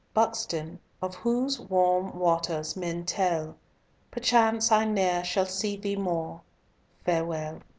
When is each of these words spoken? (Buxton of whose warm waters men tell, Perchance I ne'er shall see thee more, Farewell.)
(Buxton 0.15 0.79
of 0.99 1.13
whose 1.13 1.59
warm 1.59 2.17
waters 2.17 2.75
men 2.75 3.05
tell, 3.05 3.55
Perchance 4.09 4.71
I 4.71 4.83
ne'er 4.83 5.23
shall 5.23 5.45
see 5.45 5.77
thee 5.77 5.95
more, 5.95 6.41
Farewell.) 7.05 7.59